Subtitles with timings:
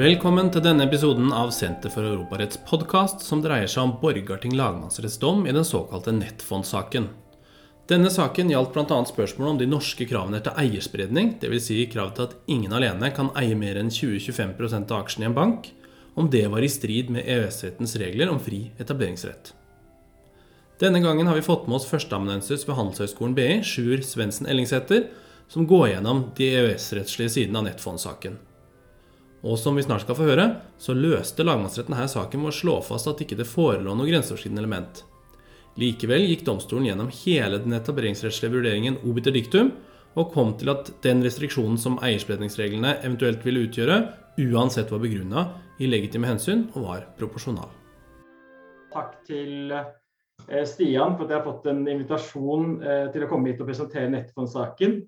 [0.00, 5.18] Velkommen til denne episoden av Senter for Europaretts podkast, som dreier seg om Borgarting lagmannsretts
[5.20, 7.10] dom i den såkalte nettfondssaken.
[7.90, 8.96] Denne saken gjaldt bl.a.
[9.10, 11.66] spørsmålet om de norske kravene til eierspredning, dvs.
[11.66, 15.36] Si krav til at ingen alene kan eie mer enn 20-25 av aksjene i en
[15.36, 15.68] bank,
[16.16, 19.52] om det var i strid med EØS-rettens regler om fri etableringsrett.
[20.80, 25.10] Denne gangen har vi fått med oss førsteamanuensis ved Handelshøyskolen BI, Sjur Svendsen Ellingsæter,
[25.52, 28.46] som går gjennom de EØS-rettslige sidene av Nettfond-saken.
[29.40, 32.74] Og som vi snart skal få høre, så løste lagmannsretten her saken med å slå
[32.84, 35.04] fast at ikke det forelå noe grenseoverskridende element.
[35.80, 39.72] Likevel gikk domstolen gjennom hele den etableringsrettslige vurderingen obiter dictum,
[40.18, 44.00] og kom til at den restriksjonen som eierspredningsreglene eventuelt ville utgjøre,
[44.50, 45.46] uansett var begrunna
[45.80, 47.70] i legitime hensyn og var proporsjonal.
[48.90, 53.52] Takk til eh, Stian for at jeg har fått en invitasjon eh, til å komme
[53.52, 54.98] hit og presentere Nettfond-saken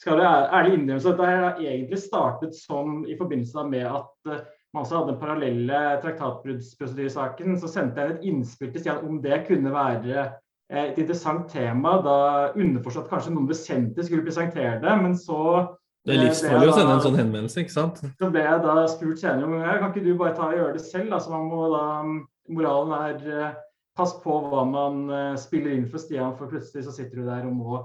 [0.00, 4.46] skal det ærlig innrømme at dette har egentlig startet som i forbindelse med at eh,
[4.72, 7.58] man også hadde den parallelle traktatbruddsprosedyresaken.
[7.60, 11.98] Så sendte jeg et innspill til Stian om det kunne være eh, et interessant tema.
[12.06, 12.16] Da
[12.54, 15.42] underforstått kanskje noen vesentlig skulle presentere det, men så
[16.08, 17.98] det er livsfarlig å sende en sånn henvendelse, ikke sant?
[18.00, 20.84] Så ble jeg da spurt senere om kan ikke du bare ta og gjøre det
[20.86, 21.12] selv.
[21.12, 21.82] Altså man må da,
[22.48, 23.58] Moralen er eh,
[24.00, 25.02] pass på hva man
[25.36, 27.82] spiller inn for Stian, for plutselig så sitter du der og må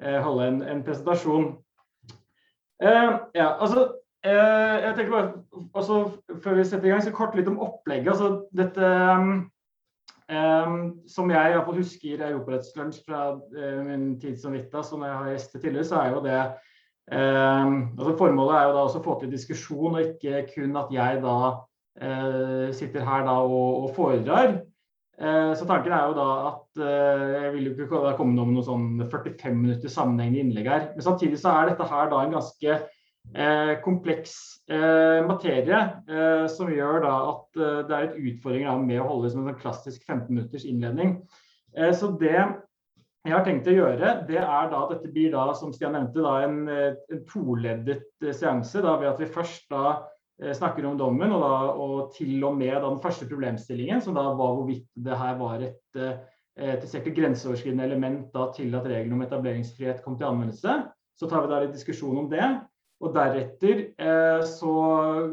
[0.00, 1.54] holde en, en presentasjon.
[2.82, 3.92] Uh, ja, altså,
[4.26, 5.32] uh, jeg tenker bare,
[5.74, 6.10] altså,
[6.44, 8.08] Før vi setter i gang, så kort litt om opplegget.
[8.12, 8.90] altså dette
[10.28, 15.30] um, Som jeg iallfall husker Europarettslunsj fra uh, min tid som Vita, som jeg har
[15.32, 16.42] gjestet tidligere, så er jo det
[17.16, 20.92] um, altså Formålet er jo da også å få til diskusjon, og ikke kun at
[20.92, 21.38] jeg da
[22.76, 24.58] sitter her da og, og foredrar.
[25.16, 28.64] Eh, så tanken er jo da at eh, jeg vil jo ikke komme med noe
[28.66, 30.84] sånn 45 minutter sammenhengende innlegg her.
[30.92, 35.78] Men samtidig så er dette her da en ganske eh, kompleks materie
[36.50, 40.02] som gjør da at det er et utfordring med å holde som en sånn klassisk
[40.02, 41.20] 15 minutters innledning.
[41.94, 45.70] så det jeg har tenkt å gjøre, det er da at dette blir da, som
[45.70, 48.82] Stian nevnte, da en, en toleddet seanse.
[48.82, 49.84] da ved at vi først da
[50.36, 54.56] snakker om dommen, og, da, og til og med den første problemstillingen, som da var
[54.58, 60.18] hvorvidt det her var et, eh, grenseoverskridende element da, til at reglene om etableringsfrihet kom
[60.18, 60.76] til anvendelse.
[61.16, 62.44] Så tar vi da litt diskusjon om det.
[63.04, 64.74] Og deretter eh, så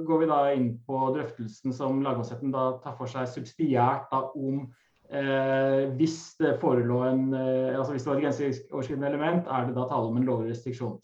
[0.03, 4.66] går vi da inn på drøftelsen som lagmannsretten da tar for seg subsidiært da, om
[5.08, 9.78] eh, hvis det forelå en eh, altså hvis det var et grenseoverskridende element, er det
[9.78, 10.97] da tale om en lovlig restriksjon.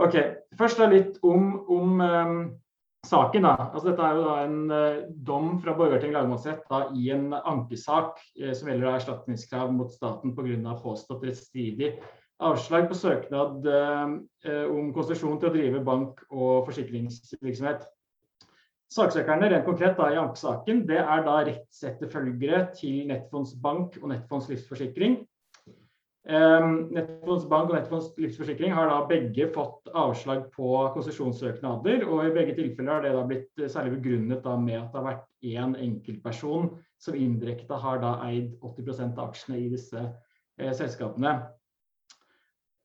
[0.00, 0.18] Ok,
[0.56, 2.36] Først da litt om, om eh,
[3.10, 3.46] saken.
[3.46, 7.30] da, altså Dette er jo da en uh, dom fra Borgarting lagmannsrett da, i en
[7.34, 10.74] ankesak uh, som gjelder erstatningskrav mot staten pga.
[10.82, 11.94] påstått rettsstridig
[12.40, 17.84] avslag på søknad uh, om konsesjon til å drive bank- og forsikringsvirksomhet.
[18.90, 24.48] Saksøkerne rent konkret da, i ankesaken det er da rettsetterfølgere til Nettfonds bank og Nettfonds
[24.50, 25.20] livsforsikring.
[26.30, 32.04] Um, Nettfonds bank og Nettfonds livsforsikring har da begge fått avslag på konsesjonssøknader.
[32.06, 35.00] og I begge tilfeller har det da blitt eh, særlig begrunnet da med at det
[35.00, 36.68] har vært én enkeltperson
[37.02, 41.40] som indirekte har da eid 80% av aksjene i disse eh, selskapene.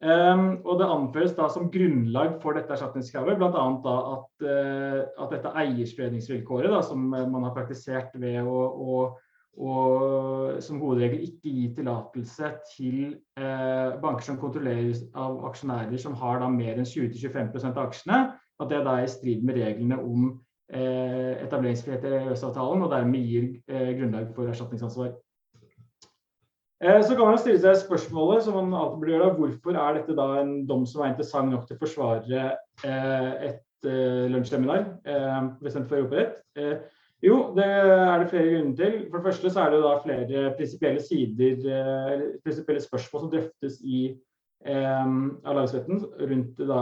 [0.01, 3.67] Um, og Det anføres da som grunnlag for dette erstatningskravet bl.a.
[4.15, 8.97] at, uh, at dette eierspredningsvilkåret da, som man har praktisert ved å, å
[9.55, 12.97] og som hovedregel ikke gi tillatelse til
[13.39, 18.19] eh, banker som kontrolleres av aksjonærer som har da mer enn 20-25 av aksjene,
[18.59, 20.25] at det da er i strid med reglene om
[20.73, 25.13] eh, etableringsfrihet i EØS-avtalen og dermed gir eh, grunnlag for erstatningsansvar.
[26.83, 30.17] Eh, så kan man stille seg spørsmålet som man alltid burde gjøre, hvorfor er dette
[30.17, 32.43] da en dom som er interessant nok til å forsvare
[32.83, 34.83] eh, et eh, lunsjseminar
[35.63, 36.43] bestemt for Europarett?
[37.23, 38.95] Jo, det er det flere grunner til.
[39.09, 43.79] For det første så er det da flere prinsipielle sider, eller prinsipielle spørsmål som drøftes
[43.81, 44.01] i
[44.65, 45.15] eh,
[45.47, 46.81] av rundt da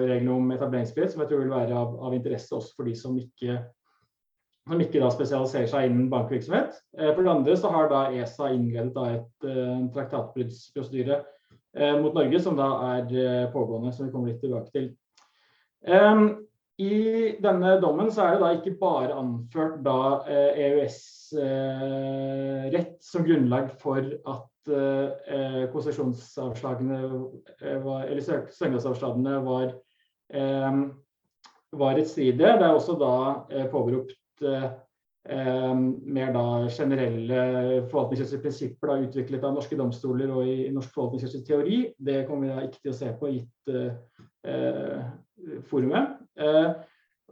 [0.00, 3.18] reglene om etableringsfrihet, som jeg tror vil være av, av interesse også for de som
[3.20, 3.58] ikke,
[4.70, 6.80] som ikke da spesialiserer seg innen bankvirksomhet.
[6.98, 12.16] Eh, for det andre så har da ESA innledet da et eh, traktatbruddsprosedyre eh, mot
[12.16, 14.90] Norge, som da er eh, pågående, som vi kommer litt tilbake til.
[15.84, 16.46] Um,
[16.82, 21.44] i denne dommen så er det da ikke bare anført da EØS-rett
[22.74, 26.98] eh, e som grunnlag for at eh, konsesjonsavslagene
[27.62, 29.68] eh, eller søknadsavslagene var,
[31.78, 32.38] var rettsstridige.
[32.42, 33.14] Det er også da
[33.70, 34.18] påberopt
[35.24, 37.38] mer da generelle
[37.88, 41.78] forvaltningsrettslige prinsipper da, utviklet av norske domstoler og i, norsk forvaltningsrettslig teori.
[41.96, 43.62] Det kommer vi da ikke til å se på gitt
[45.70, 46.18] forumet.
[46.40, 46.74] Eh,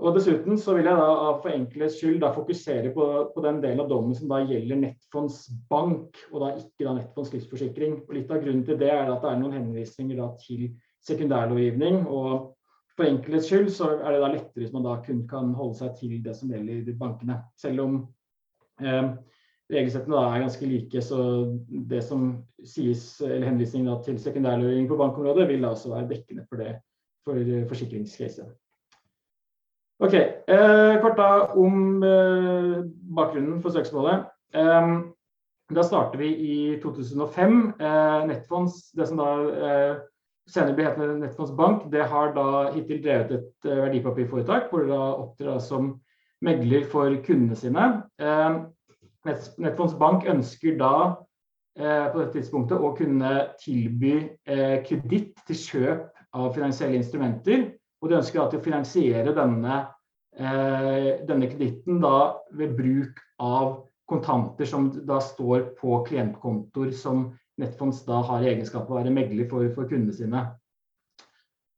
[0.01, 3.83] Og Dessuten så vil jeg da for enkelhets skyld da fokusere på, på, den delen
[3.85, 7.99] av dommen som da gjelder Nettfonds bank, og da ikke da Nettfonds livsforsikring.
[8.07, 10.71] Og Litt av grunnen til det er at det er noen henvisninger da til
[11.05, 12.07] sekundærlovgivning.
[12.09, 12.55] og
[12.97, 15.93] For enkelhets skyld så er det da lettere hvis man da kun kan holde seg
[16.01, 17.43] til det som gjelder bankene.
[17.61, 17.99] Selv om
[18.81, 19.11] eh,
[19.73, 21.21] regelsettene da er ganske like, så
[21.69, 22.31] det som
[22.65, 26.79] sies, eller henvisning til sekundærlovgivning på bankområdet, vil da også være dekkende for det
[27.25, 27.39] for
[27.71, 28.51] forsikringscaset.
[30.03, 32.79] Ok, eh, Kort da om eh,
[33.15, 34.25] bakgrunnen for søksmålet.
[34.55, 34.89] Eh,
[35.75, 37.75] da starter vi i 2005.
[37.81, 39.29] Eh, Nettfonds, det som da
[39.69, 40.01] eh,
[40.51, 44.93] senere blir hetende Nettfonds Bank, det har da hittil drevet et eh, verdipapirforetak hvor det
[44.93, 45.95] da opptrer som
[46.43, 47.85] megler for kundene sine.
[49.23, 50.95] Nettfonds Bank ønsker da
[51.79, 53.31] på dette tidspunktet å kunne
[53.63, 54.17] tilby
[54.83, 57.71] kreditt til kjøp av finansielle instrumenter
[58.03, 59.79] og de ønsker å finansiere denne,
[60.37, 62.03] eh, denne kreditten
[62.59, 67.31] ved bruk av kontanter som da står på klientkontoer som
[67.61, 70.43] Nettfonds da har i egenskap av å være megler for, for kundene sine.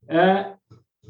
[0.08, 0.46] Eh,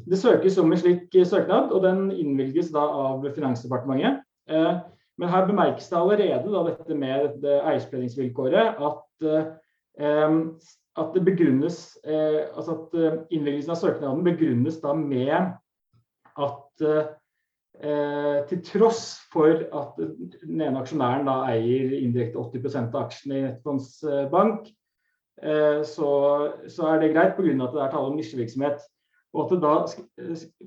[0.05, 4.25] det søkes om en slik søknad, og den innvilges da av Finansdepartementet.
[4.49, 4.81] Eh,
[5.17, 10.49] men her bemerkes det allerede da, dette med det eierspredningsvilkåret at eh,
[10.95, 15.51] at det begrunnes eh, altså at eh, Innleggelsen av søknaden begrunnes da med
[16.45, 19.03] at eh, til tross
[19.33, 24.71] for at den ene aksjonæren da eier indirekte 80 av aksjene i Nettfonds eh, bank,
[25.43, 26.11] eh, så,
[26.67, 27.55] så, er det greit pga.
[27.55, 28.83] at det er tale om nisjevirksomhet.
[29.35, 29.71] Og at det da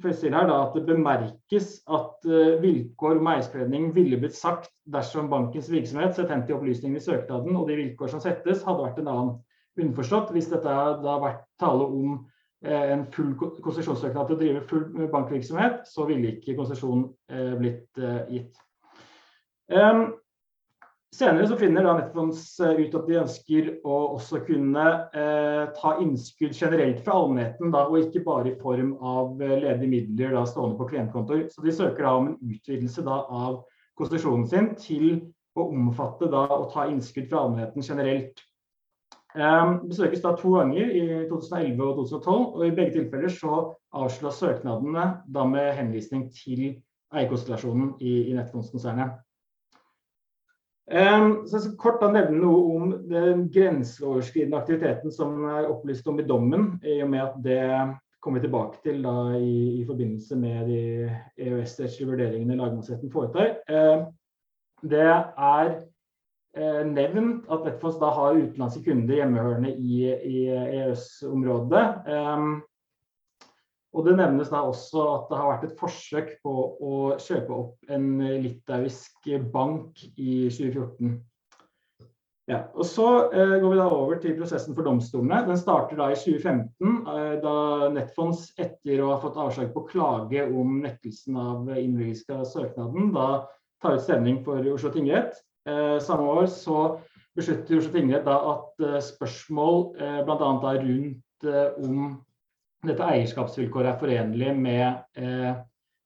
[0.04, 2.26] her, da, at det bemerkes at
[2.60, 7.56] vilkår om eierspredning ville blitt sagt dersom bankens virksomhet, sett hen til opplysningene i søknaden
[7.56, 9.38] og de vilkår som settes, hadde vært en annen.
[9.78, 12.14] Underforstått, hvis dette har vært tale om
[12.64, 18.00] eh, en full konsesjonssøknad til å drive full bankvirksomhet, så ville ikke konsesjonen eh, blitt
[18.02, 18.64] eh, gitt.
[19.68, 20.14] Um,
[21.12, 26.56] senere så finner da Nettfonds ut at de ønsker å også kunne eh, ta innskudd
[26.56, 30.88] generelt fra allmennheten, da, og ikke bare i form av ledige midler da, stående på
[30.92, 31.46] klientkontoer.
[31.52, 33.62] Så de søker da om en utvidelse da, av
[33.98, 35.10] konsesjonen sin til
[35.58, 38.42] å omfatte da, å ta innskudd fra allmennheten generelt.
[39.36, 43.56] Um, besøkes da to ganger i 2011 og 2012, og i begge tilfeller så
[43.92, 45.04] avslås søknadene
[45.34, 46.78] da med henvisning til
[47.12, 49.18] eierkonstellasjonen i, i Nettfondskonsernet.
[50.88, 56.08] Um, så jeg skal kort da nevne noe om den grenseoverskridende aktiviteten som er opplyst
[56.08, 57.60] om i dommen, i og med at det
[58.24, 60.80] kommer vi tilbake til da i, i forbindelse med de
[61.36, 63.58] EØS-rettslige vurderingene lagmannsretten foretar.
[63.68, 64.08] Uh,
[64.88, 65.74] det er
[66.88, 71.84] nevnt at Netfonds da har utenlandske kunder hjemmehørende i, i EØS-området.
[72.08, 72.58] Um,
[73.96, 76.52] og Det nevnes da også at det har vært et forsøk på
[76.84, 78.10] å kjøpe opp en
[78.44, 81.16] litauisk bank i 2014.
[82.48, 85.42] Ja, og Så eh, går vi da over til prosessen for domstolene.
[85.44, 87.56] Den starter da i 2015, eh, da
[87.92, 93.44] Netfonds etter å ha fått avslag på klage om nektelsen av innvilgelse av søknaden, da
[93.84, 95.36] tar ut stemning for Oslo tingrett.
[95.68, 96.78] Eh, samme år så
[97.36, 100.72] beslutter Oslo tingrett at eh, spørsmål eh, bl.a.
[100.82, 101.48] rundt
[101.84, 102.16] om
[102.86, 105.18] dette eierskapsvilkåret er forenlig med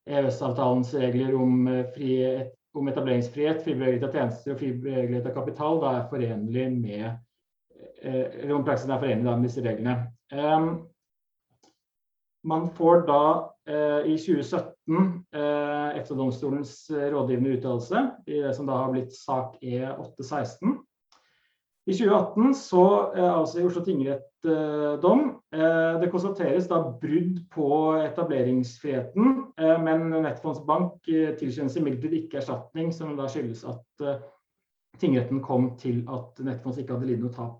[0.09, 1.65] EØS-avtalens regler om,
[1.95, 6.67] frihet, om etableringsfrihet, fri bevegelighet av tjenester og fri bevegelighet av kapital, da er forenlig
[6.75, 7.07] med
[8.03, 9.95] eller om praksisen er forenlig med disse reglene.
[10.33, 10.69] Um,
[12.43, 13.23] man får da
[13.69, 19.55] eh, i 2017 eh, EFTA-domstolens eh, rådgivende uttalelse i det som da har blitt sak
[19.61, 20.77] E816.
[21.83, 25.25] I 2018 så altså avsier Oslo tingrett eh, dom.
[25.51, 27.71] Eh, det konstateres da brudd på
[28.05, 31.01] etableringsfriheten, eh, men Nettfondsbank
[31.41, 34.07] tilkjennes imidlertid ikke erstatning, som da skyldes at
[35.01, 37.59] tingretten kom til at Nettfonds ikke hadde lidd noe tap.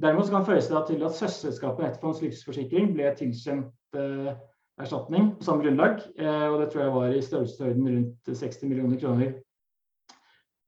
[0.00, 4.32] Derimot kan det det til at søsterselskapet Nettfonds livsforsikring ble tilkjent Eh,
[4.82, 6.02] erstatning på samme grunnlag.
[6.18, 9.32] Eh, og det tror jeg var i størrelsesorden rundt 60 millioner kroner.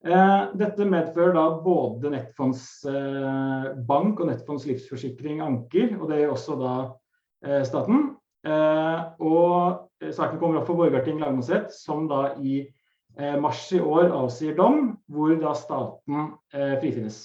[0.04, 6.74] Eh, dette medfører da både nettfondsbank og Nettfonds livsforsikring anker, og det gjør også da
[7.64, 8.14] staten.
[9.20, 12.62] Og saken kommer opp for Borgarting lagmannsrett, som da i
[13.40, 17.18] mars i år avsier dom, hvor da staten frifinnes.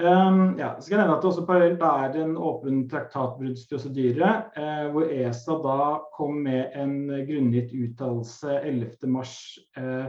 [0.00, 4.86] Um, ja, så skal jeg nevne at det også parallelt er en åpen traktatbruddsprosedyre, eh,
[4.88, 6.94] hvor ESA da kom med en
[7.28, 9.34] grunngitt uttalelse 11.3
[9.82, 10.06] eh,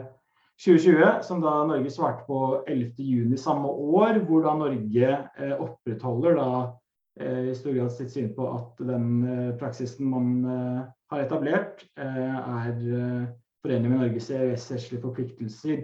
[0.64, 6.54] 2020, som da Norge svarte på 11.6 samme år, hvor da Norge eh, opprettholder da
[7.14, 9.20] i stor grad sitt syn på at den
[9.60, 10.32] praksisen man
[11.14, 12.72] har etablert, er
[13.62, 15.84] forenlig med Norges EØS-rettslige forpliktelser.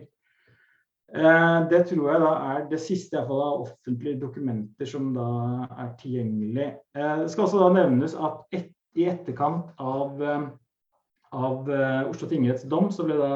[1.09, 5.29] Det tror jeg da er det siste av offentlige dokumenter som da
[5.81, 6.67] er tilgjengelig.
[6.93, 10.21] Det skal også da nevnes at et, i etterkant av,
[11.33, 11.71] av
[12.09, 13.33] Oslo tingretts dom, så ble da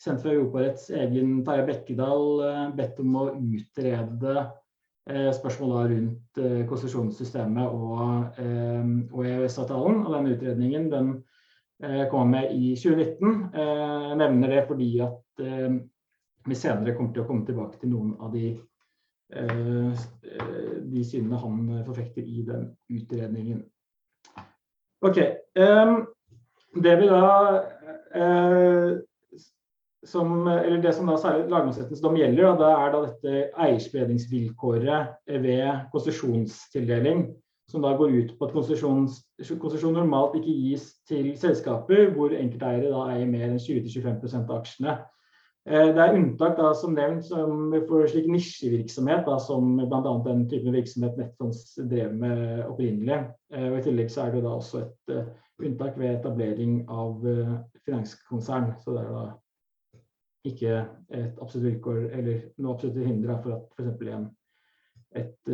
[0.00, 4.36] sendt fra Europaretts egen Tarjei Bekkedal bedt om å utrede
[5.36, 8.42] spørsmål rundt konsesjonssystemet og,
[9.12, 10.04] og EØS-avtalen.
[10.06, 11.14] Og den utredningen den
[12.12, 13.48] kom med i 2019.
[13.56, 15.42] Jeg nevner det fordi at
[16.48, 18.56] vi senere kommer til å komme tilbake til noen av de,
[20.92, 23.62] de synene han forfekter i den utredningen.
[25.02, 25.18] Ok,
[26.82, 27.22] det vi da
[30.04, 35.86] som, eller det som da særlig lagmannsrettens dom gjelder, da, er da dette eierspredningsvilkåret ved
[35.94, 37.28] konsesjonstildeling,
[37.70, 43.06] som da går ut på at konsesjon normalt ikke gis til selskaper hvor enkelteiere da
[43.14, 44.98] eier mer enn 20-25% av aksjene.
[45.62, 50.14] Det er unntak da, som nevnt som for slik nisjevirksomhet, da, som bl.a.
[50.24, 53.20] den typen virksomhet Netfonds drev med opprinnelig.
[53.60, 55.12] Og I tillegg så er det da også et
[55.62, 57.22] unntak ved etablering av
[57.86, 58.72] finanskonsern.
[58.82, 59.24] Så det er da
[60.50, 60.74] ikke
[61.14, 64.26] et absolutt vilkår eller noe absolutt hinder for at f.eks.
[65.22, 65.52] et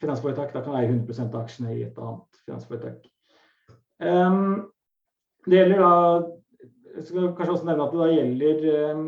[0.00, 3.06] finansforetak da kan eie 100 av aksjene i et annet finansforetak.
[4.02, 4.66] Um,
[5.46, 5.92] det gjelder da
[6.96, 9.06] jeg skal kanskje også nevne at det da gjelder um,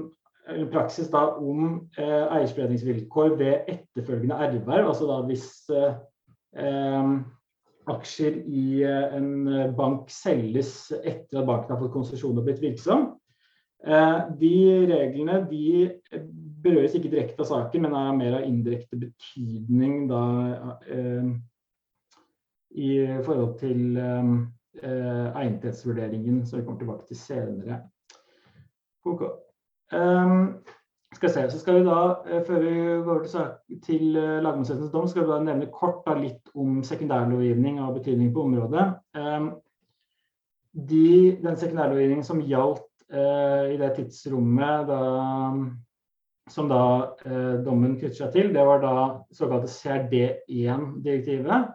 [0.73, 1.65] praksis da om
[1.99, 4.93] uh, eierspredningsvilkår ved etterfølgende erverv.
[4.93, 5.99] Altså da hvis eh,
[6.65, 7.19] um,
[7.89, 13.11] aksjer i en bank selges etter at banken har fått konsesjon og blitt virksom,
[13.87, 14.55] Eh, de
[14.91, 15.91] reglene de
[16.65, 20.23] berøres ikke direkte av saken, men er mer av indirekte betydning da,
[20.91, 21.29] eh,
[22.75, 22.91] i
[23.23, 24.33] forhold til eh,
[24.83, 27.81] egnethetsvurderingen, som vi kommer tilbake til senere.
[29.09, 29.23] Ok.
[29.93, 30.59] Um,
[31.17, 32.15] skal se, så skal vi da,
[32.47, 32.73] Før vi
[33.05, 33.41] går til,
[33.87, 34.03] til
[34.45, 38.87] lagmannsrettens dom, skal vi da nevne kort da, litt om sekundærlovgivning av betydning på området.
[39.17, 39.51] Um,
[40.73, 45.01] de, den sekundærlovgivningen som gjaldt uh, i det tidsrommet da,
[46.53, 46.83] som da
[47.25, 48.95] uh, dommen knytter seg til, det var da
[49.35, 51.73] såkalte CRD1-direktivet,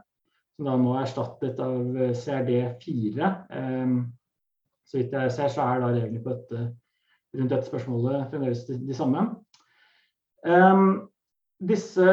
[0.54, 3.32] som da nå er erstattet av eh, CRD4.
[4.84, 6.66] Så vidt jeg ser, så er da reglene på dette,
[7.34, 9.24] rundt dette spørsmålet fremdeles de, de samme.
[11.64, 12.04] Disse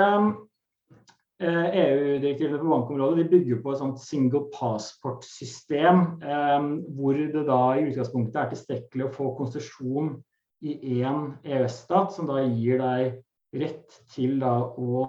[1.40, 6.66] EU-direktivene eh, e på bankområdet bygger på et sånt single passport-system, eh,
[6.96, 10.14] hvor det da i utgangspunktet er tilstrekkelig å få konsesjon
[10.60, 13.22] i én EØS-stat, som da gir deg
[13.56, 15.06] rett til da å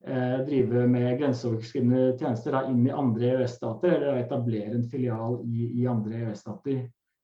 [0.00, 5.84] drive med grenseoverskridende tjenester da, inn i andre EØS-stater, eller etablere en filial i, i
[5.90, 6.78] andre EØS-stater.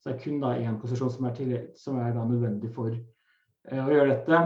[0.07, 3.81] Så det er kun da én posisjon som er, til, som er nødvendig for eh,
[3.81, 4.43] å gjøre dette.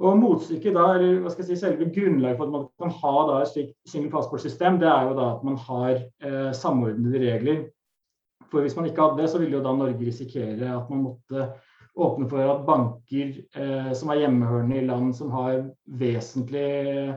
[0.00, 3.12] Og motstykket da, eller hva skal jeg si, Selve grunnlaget for at man kan ha
[3.28, 7.60] da et slikt single passport-system, det er jo da at man har eh, samordnede regler.
[8.48, 11.46] For Hvis man ikke hadde det, så ville jo da Norge risikere at man måtte
[11.94, 15.60] åpne for at banker eh, som er hjemmehørende i land som har
[16.00, 17.14] vesentlig eh,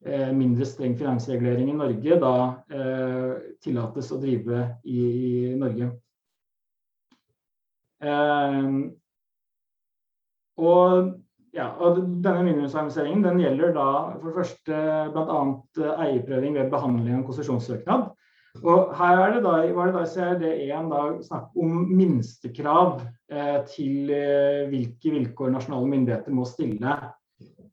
[0.00, 2.34] mindre streng finansregulering i Norge, da
[2.72, 5.90] eh, tillates å drive i, i Norge.
[8.00, 8.70] Eh,
[10.60, 11.10] og
[11.56, 14.80] ja, og denne minimumsinvesteringen den gjelder da for det første
[15.14, 15.38] bl.a.
[15.82, 18.10] Eh, eierprøving ved behandling av konsesjonssøknad.
[18.66, 24.10] Og her er det da, var det da CRD1 da snakk om minstekrav eh, til
[24.14, 26.96] eh, hvilke vilkår nasjonale myndigheter må stille.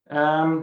[0.09, 0.57] Eh,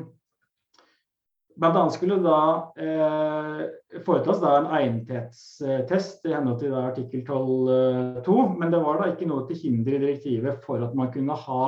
[1.55, 2.39] Blant annet skulle da
[2.83, 3.61] eh,
[4.03, 9.29] foretas da en egnethetstest i henhold til artikkel 12.2, eh, men det var da ikke
[9.31, 11.67] noe til hinder i direktivet for at man kunne ha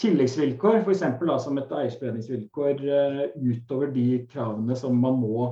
[0.00, 1.02] tilleggsvilkår, f.eks.
[1.44, 5.48] som et eierspredningsvilkår eh, utover de kravene som man må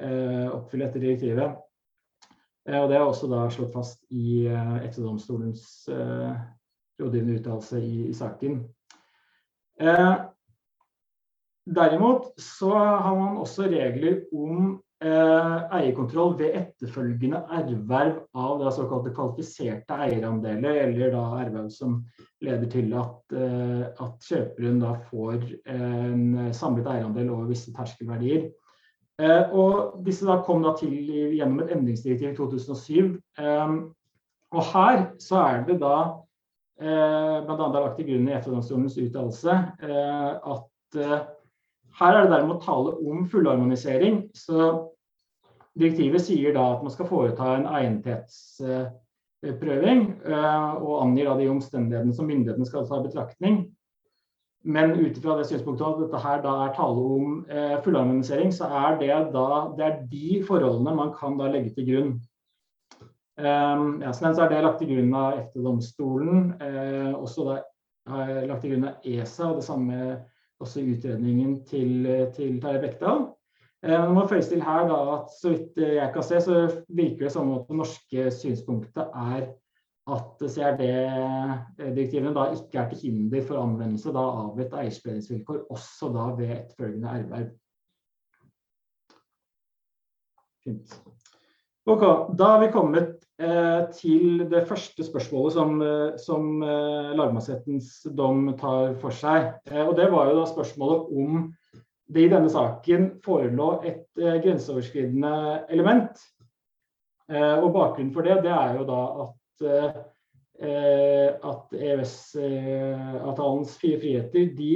[0.00, 1.58] eh, oppfylle etter direktivet.
[2.62, 5.64] Uh, og Det er også da slått fast i eh, EFTA-domstolens
[7.00, 8.60] rådgivende uttalelse i, i, saken.
[11.66, 19.96] Derimot så har man også regler om eierkontroll ved etterfølgende erverv av det såkalte kvalifiserte
[20.04, 21.96] eierandeler, eller da erverv som
[22.42, 28.50] leder til at, eh, at kjøperen da får en samlet eierandel over visse terskelverdier.
[29.22, 30.94] Eh, og disse da kom da til
[31.36, 33.18] gjennom et endringsdirektiv i 2007.
[33.38, 33.76] Eh,
[34.52, 35.96] og her så er det da
[36.82, 37.54] bl.a.
[37.54, 40.96] lagt til grunn i EFTA-domstolens uttalelse at
[42.02, 44.14] her er det derimot tale om fullharmonisering.
[44.34, 44.58] Så
[45.78, 50.00] direktivet sier da at man skal foreta en egnethetsprøving,
[50.82, 53.54] og angir da de omstendighetene som myndighetene skal ta i betraktning.
[54.62, 58.64] Men ut ifra det synspunktet at dette her da er tale om eh, fullharmonisering, så
[58.70, 62.12] er det da det er de forholdene man kan da legge til grunn.
[63.42, 66.36] Um, ja, så er det lagt til grunn av EFTA-domstolen.
[66.62, 67.54] Eh, også da
[68.12, 69.96] har jeg lagt til grunn av ESA, og det samme
[70.62, 73.24] også utredningen til, til Terje Bekdal.
[73.82, 77.26] Eh, det må føyes til her da at så vidt jeg kan se, så virker
[77.26, 79.50] det som at det norske synspunktet er
[80.10, 86.24] at CRD-direktivene da ikke er til hinder for anvendelse da, av et eierspredningsvilkår, også da
[86.38, 87.52] ved etterfølgende erverv.
[90.62, 90.96] Fint.
[91.84, 98.06] Ok, Da har vi kommet eh, til det første spørsmålet som, eh, som eh, lagmannsrettens
[98.14, 99.48] dom tar for seg.
[99.66, 101.54] Eh, og Det var jo da spørsmålet om
[102.12, 106.22] det i denne saken forelå et eh, grenseoverskridende element.
[107.26, 109.38] Eh, og Bakgrunnen for det, det er jo da at
[110.62, 114.74] at EØS-avtalens fire friheter de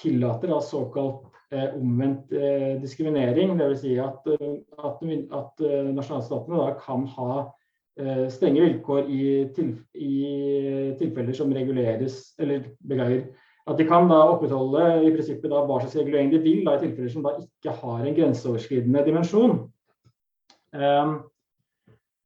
[0.00, 3.56] tillater da såkalt omvendt eh, diskriminering.
[3.58, 3.82] Dvs.
[3.82, 5.04] Si at, at,
[5.40, 7.44] at nasjonalstatene da kan ha
[8.34, 9.24] strenge vilkår i,
[9.54, 10.14] til, i,
[10.98, 13.28] tilfeller som reguleres Eller beklager.
[13.70, 16.82] At de kan da opprettholde i prinsippet da hva slags regulering de vil da, i
[16.82, 19.54] tilfeller som da ikke har en grenseoverskridende dimensjon.
[20.74, 21.14] Um,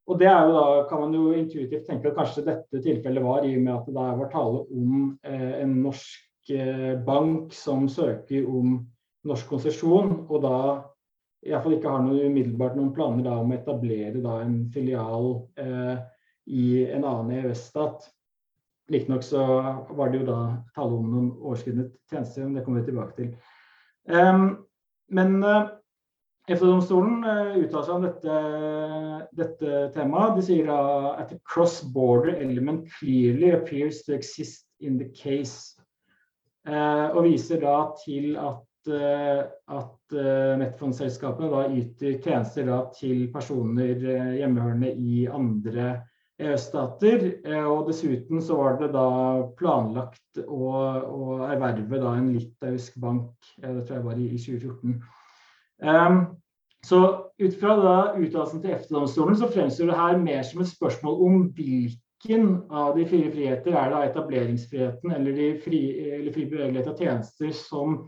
[0.08, 3.44] og det er jo da, kan man jo intuitivt tenke at kanskje dette tilfellet var
[3.44, 7.84] i og med at det da var tale om eh, en norsk eh, bank som
[7.92, 8.78] søker om
[9.28, 10.58] norsk konsesjon, og da
[11.46, 15.98] iallfall ikke har noe umiddelbart noen planer da, om å etablere da, en filial eh,
[16.48, 18.08] i en annen EØS-stat.
[18.88, 19.44] Riktignok så
[19.96, 20.38] var det jo da
[20.76, 23.34] tale om noen overskridende tjenester, men det kommer vi tilbake til.
[24.08, 24.46] Um,
[25.12, 25.68] men uh,
[26.48, 28.38] EFTA-domstolen uh, uttaler seg om dette,
[29.36, 30.38] dette, temaet.
[30.38, 35.76] De sier at the cross-border element clearly appears to exist in the case.
[36.68, 40.16] Uh, og viser da til at, at
[40.60, 44.00] nettfondsselskapene da yter tjenester da til personer
[44.38, 45.90] hjemmehørende i andre
[46.38, 47.24] EØS-stater.
[47.66, 49.06] og dessuten så var det da
[49.58, 50.72] planlagt å,
[51.02, 55.00] å erverve da en litauisk bank, det tror jeg var i, i 2014.
[55.82, 56.20] Um,
[56.86, 57.00] så
[57.38, 57.74] ut fra
[58.18, 63.06] uttalelsen til EFTA-domstolen så fremstår det her mer som et spørsmål om hvilken av de
[63.10, 65.82] fire friheter er det etableringsfriheten eller de fri,
[66.20, 67.98] eller fri bevegelighet av tjenester som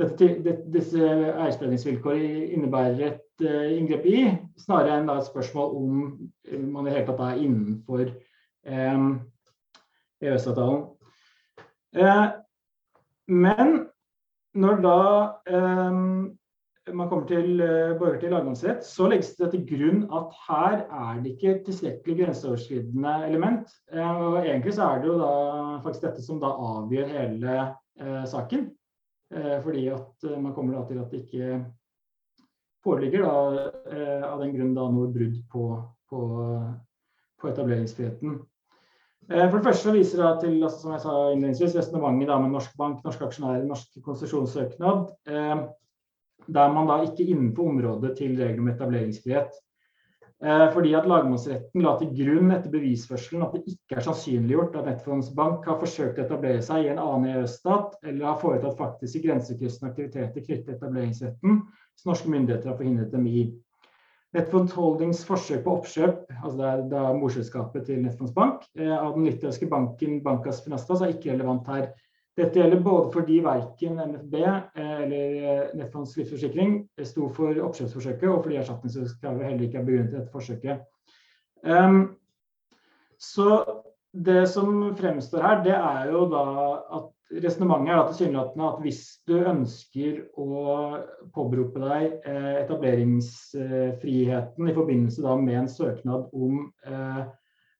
[0.00, 4.22] dette, det, disse eierspredningsvilkårene innebærer et uh, inngrep i,
[4.60, 6.04] snarere enn et spørsmål om
[6.74, 8.04] man i det hele tatt er innenfor
[8.66, 9.10] um,
[10.24, 10.86] EØS-avtalen.
[11.94, 12.26] Uh,
[13.30, 13.76] men
[14.54, 14.98] når da
[15.50, 16.34] um,
[16.92, 21.22] man kommer til uh, borger til lagmannsrett, så legges det til grunn at her er
[21.22, 23.72] det ikke tilstrekkelig grenseoverskridende element.
[23.94, 25.34] Uh, og egentlig så er det jo da
[25.84, 27.60] faktisk dette som da avgjør hele
[28.02, 28.68] uh, saken.
[29.64, 31.60] Fordi at man kommer da til at det ikke
[32.84, 33.68] foreligger da,
[34.28, 35.62] av den grunn da noe brudd på,
[36.10, 36.20] på,
[37.40, 38.36] på etableringsfriheten.
[39.24, 43.00] For det første viser det til altså, som jeg sa innledningsvis, resonnementet med norsk bank,
[43.06, 45.06] norske aksjonærer, norsk konsesjonssøknad
[46.46, 49.54] der man da ikke innenfor området til regler om etableringsfrihet.
[50.44, 54.90] Eh, fordi at Lagmannsretten la til grunn etter bevisførselen at det ikke er sannsynliggjort at
[54.90, 59.94] Nettfondsbank har forsøkt å etablere seg i en annen EØS-stat eller har foretatt faktiske grensekryssende
[59.94, 63.46] aktiviteter knyttet til etableringsretten som norske myndigheter har forhindret dem i.
[64.36, 69.30] Nettfonds Holdings forsøk på oppkjøp altså det er da morselskapet til Nettfondsbank, eh, av den
[69.30, 71.88] litauiske banken Bankas Finastas er ikke relevant her.
[72.34, 78.42] Dette gjelder både fordi verken NFB eh, eller eh, Nettfonds livsforsikring sto for oppkjøpsforsøket, og
[78.42, 80.82] fordi erstatningskravet heller ikke er begrunnet i dette forsøket.
[81.62, 82.16] Um,
[83.22, 83.62] så
[84.12, 86.42] det som fremstår her, det er jo da
[86.98, 90.48] at resonnementet er tilsynelatende at hvis du ønsker å
[91.34, 97.22] påberope deg eh, etableringsfriheten i forbindelse da med en søknad om eh,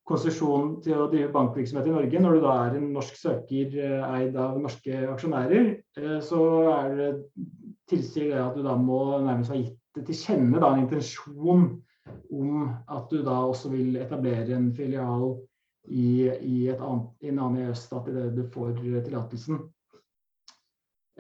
[0.09, 4.03] konsesjon til å drive bankvirksomhet i Norge, når du da er en norsk søker eh,
[4.19, 6.43] eid av norske aksjonærer, eh, så
[6.75, 7.09] er det,
[7.90, 11.67] tilsier det at du da må nærmest ha gitt til kjenne da, en intensjon
[12.33, 15.35] om at du da også vil etablere en filial
[15.88, 19.61] i, i, annet, i en annen EØS-stat idet du får tillatelsen.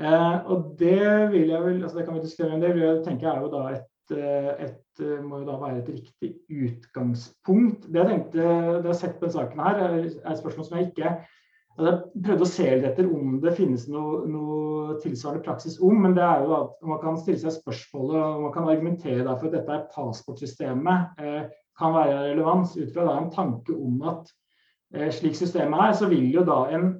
[0.00, 1.00] Eh, og det
[1.32, 3.52] vil jeg vel, altså det kan vi diskutere, men det vil jeg tenke er jo
[3.52, 7.86] da et et, eh, må jo da være et riktig utgangspunkt.
[7.88, 8.42] Det jeg tenkte
[8.82, 11.16] da jeg sett på denne saken her, er et spørsmål som jeg ikke
[11.74, 16.12] Jeg prøvde å se litt etter om det finnes noe, noe, tilsvarende praksis om, men
[16.14, 19.56] det er jo at man kan stille seg spørsmålet og man kan argumentere for at
[19.56, 24.30] dette er passportsystemet eh, kan være relevans ut fra da, en tanke om at
[24.94, 26.92] eh, slik systemet er, så vil jo da en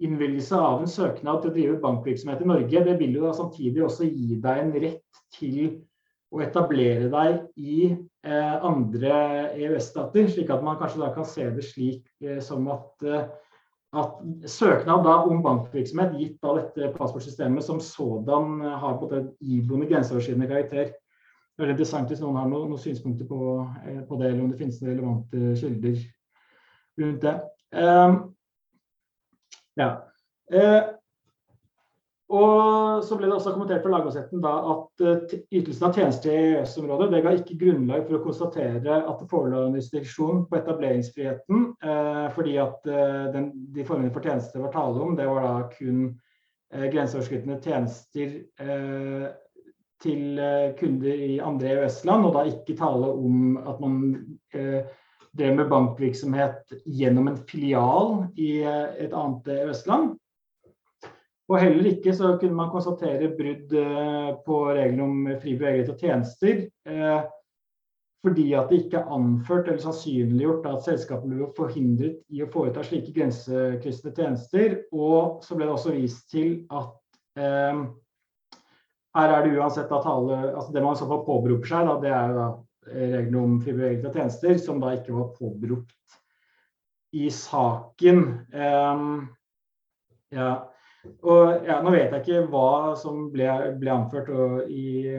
[0.00, 3.84] innvilgelse av en søknad til å drive bankvirksomhet i Norge, det vil jo da samtidig
[3.84, 5.60] også gi deg en rett til
[6.34, 9.16] å etablere deg i eh, andre
[9.54, 13.26] EØS-stater, slik at man kanskje da kan se det slik eh, som at eh,
[13.96, 14.16] at
[14.50, 20.90] søknad om bankvirksomhet gitt av dette passportsystemet som sådan har på en iboende grenseoverskridende karakter.
[21.56, 23.38] Det er interessant hvis noen har noen, noen synspunkter på,
[24.08, 26.02] på, det, eller om det finnes relevante kilder
[27.00, 27.34] rundt det.
[27.72, 28.18] Um,
[29.80, 29.88] ja.
[30.52, 30.95] Uh,
[32.26, 37.12] og så ble det også kommentert fra lagmannsretten at uh, ytelsen av tjenester i EØS-området
[37.12, 42.24] det ga ikke grunnlag for å konstatere at det forelå en restriksjon på etableringsfriheten, eh,
[42.34, 45.54] fordi at uh, den, de formene for tjenester det var tale om, det var da
[45.76, 46.06] kun
[46.66, 48.32] grenseoverskridende tjenester
[50.02, 50.40] til
[50.80, 54.00] kunder i andre EØS-land, og da ikke tale om at man
[54.50, 60.16] drev med bankvirksomhet gjennom en filial i et annet EØS-land.
[61.46, 66.00] Og heller ikke så kunne man konstatere brudd eh, på reglene om fri bevegelighet og
[66.02, 66.64] tjenester.
[66.88, 67.20] Eh,
[68.26, 72.82] fordi at det ikke er anført eller sannsynliggjort at selskapet ble forhindret i å foreta
[72.82, 74.80] slike grensekryssende tjenester.
[74.90, 76.90] Og så ble det også vist til at
[77.38, 77.84] eh,
[79.16, 81.98] her er det uansett at tale altså Det man i så fall påberoper seg, da,
[82.02, 82.48] det er jo da
[82.86, 86.18] reglene om fri bevegelighet og tjenester, som da ikke var påberopt
[87.16, 88.24] i saken.
[88.50, 89.06] Eh,
[90.34, 90.50] ja.
[91.26, 93.48] Og ja, Nå vet jeg ikke hva som ble,
[93.80, 94.30] ble anført
[94.70, 95.16] i,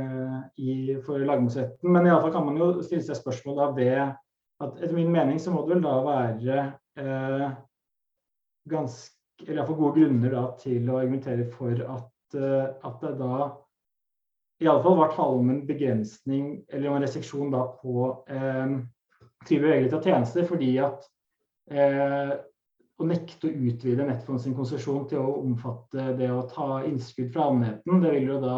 [0.57, 0.71] i,
[1.05, 4.01] for lagmannsretten, men iallfall kan man jo stille seg spørsmål da ved
[4.63, 6.59] at etter min mening så må det vel da være
[6.97, 7.47] eh,
[8.71, 13.33] ganske eller iallfall gode grunner da, til å argumentere for at, eh, at det da
[14.65, 18.77] iallfall var tale om en begrensning eller en restriksjon da på eh,
[19.45, 21.05] fri bevegelighet av tjenester, fordi at
[21.69, 22.33] eh,
[22.97, 27.49] å nekte å utvide Netfonds sin konsesjon til å omfatte det å ta innskudd fra
[27.49, 28.57] allmennheten, det vil jo da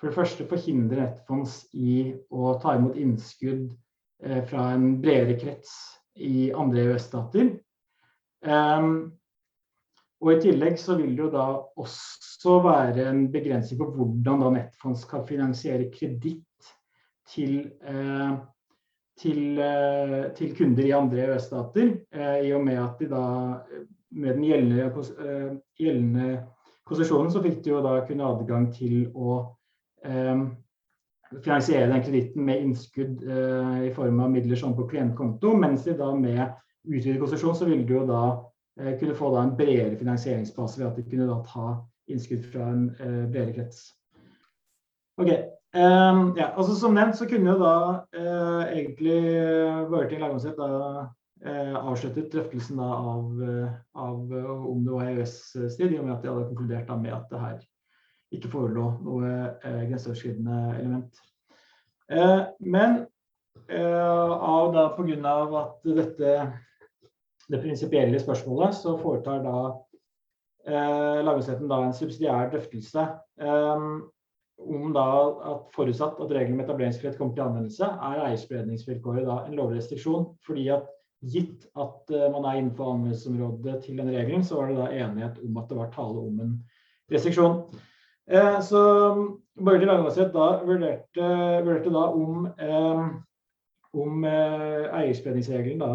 [0.00, 3.66] for det første forhindre Netfonds i å ta imot innskudd
[4.24, 5.72] eh, fra en bredere krets
[6.20, 7.50] i andre EØS-stater.
[8.40, 8.92] Um,
[10.20, 11.46] og I tillegg så vil det jo da
[11.80, 16.72] også være en begrensning på hvordan da Netfonds skal finansiere kreditt
[17.30, 18.32] til eh,
[19.18, 23.24] til, eh, til kunder i andre EØS-stater, eh, i og med at de da
[24.10, 26.46] med den gjeldende, eh, gjeldende
[26.88, 29.36] konsesjonen så fikk de jo da kunne adgang til å
[30.04, 30.46] eh,
[31.44, 35.94] finansiere den kreditten med innskudd eh, i form av midler sånn på klientkonto, mens de
[35.98, 36.42] da med
[36.88, 38.24] utvidet konsesjon så ville de jo da
[38.80, 41.78] eh, kunne få da en bredere finansieringsbase ved at de kunne da ta
[42.10, 42.88] innskudd fra en
[43.30, 43.84] bredere krets.
[45.20, 45.32] Ok,
[45.70, 47.74] Um, ja, altså Som nevnt så kunne jo da
[48.18, 49.20] uh, egentlig
[49.86, 50.70] Børting lagmannsrett da
[51.46, 54.32] uh, avsluttet drøftelsen da av, uh, av
[54.66, 57.42] om det var EØS-strid, i og med at de hadde konkludert da med at det
[57.44, 57.62] her
[58.34, 59.30] ikke forelå noe
[59.62, 61.16] grenseoverskridende element.
[62.62, 63.00] men
[63.74, 65.32] av da pga.
[65.60, 66.34] at dette
[67.50, 69.56] det prinsipielle spørsmålet, så foretar da
[70.70, 73.06] eh, lagmannsretten en subsidiær drøftelse.
[73.42, 74.10] Um,
[74.68, 75.06] om da
[75.52, 80.34] at forutsatt at reglene om etableringsfrihet kommer til anvendelse, er eierspredningsvilkåret da en lovrestriksjon.
[80.46, 80.88] fordi at
[81.20, 85.40] gitt at uh, man er innenfor anvendelsesområdet til den regelen, så var det da enighet
[85.44, 86.54] om at det var tale om en
[87.12, 87.58] restriksjon.
[88.30, 88.82] Uh, så
[89.60, 91.26] Borgerlig lagmannsrett da vurderte,
[91.66, 93.00] vurderte, da om, eh,
[93.92, 95.90] om eierspredningsregelen da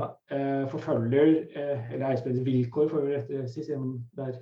[0.70, 4.38] forfølger Eller eierspredningsvilkår, får vi rett si, siden det er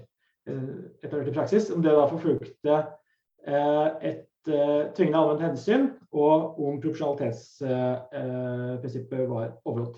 [1.05, 1.69] etablert i praksis.
[1.71, 3.02] Om det da forfulgte Eh,
[3.47, 9.97] et eh, tvingende allment hensyn, og om proporsjonalitetsprinsippet var overholdt.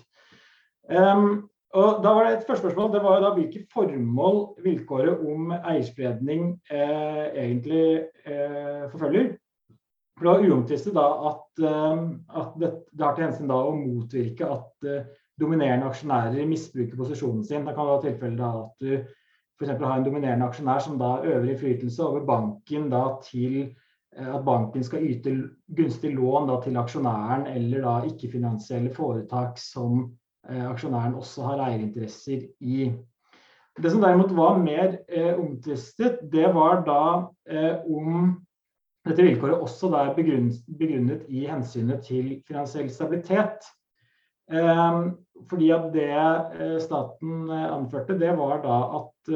[1.76, 5.50] Og da var det et første spørsmål det var jo da hvilke formål vilkåret om
[5.56, 7.88] eierspredning eh, egentlig
[8.24, 9.26] eh, forfølger.
[10.16, 11.96] For Det var uomtvistet da at, eh,
[12.40, 15.04] at det, det, har til hensyn da å motvirke at eh,
[15.40, 17.66] dominerende aksjonærer misbruker posisjonen sin.
[17.66, 18.90] Det kan være tilfelle da at du
[19.56, 19.72] f.eks.
[19.80, 24.84] ha en dominerende aksjonær som da øver innflytelse over banken da til eh, at banken
[24.84, 25.34] skal yte
[25.76, 30.02] gunstig lån da til aksjonæren eller da ikke-finansielle foretak som
[30.48, 32.90] eh, aksjonæren også har eierinteresser i.
[33.76, 37.00] Det som derimot var mer eh, omtvistet, det var da
[37.48, 38.36] eh, om
[39.06, 43.68] dette vilkåret også da er begrunnet, begrunnet, i hensynet til finansiell stabilitet.
[45.50, 49.34] Fordi at det staten anførte, det var da at,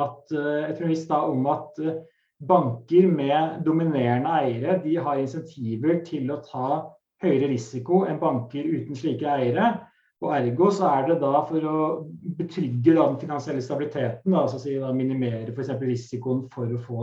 [0.00, 1.80] at et premiss da om at
[2.38, 6.68] banker med dominerende eiere de har insentiver til å ta
[7.22, 9.72] høyere risiko enn banker uten slike eiere.
[10.22, 11.80] Og Ergo så er det da for å
[12.38, 15.76] betrygge da, den finansielle stabiliteten, da, altså si, da, minimere f.eks.
[15.82, 17.02] risikoen for å få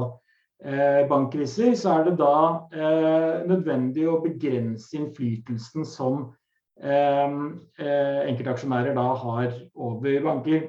[0.65, 2.39] eh, bankkriser, så er det da
[2.75, 6.41] eh, nødvendig å begrense innflytelsen som eh, eh
[6.75, 10.65] enkeltaksjonærer da har over banker.